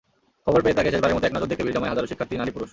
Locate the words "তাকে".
0.77-0.91